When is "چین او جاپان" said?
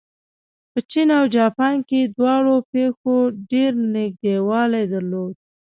0.89-1.75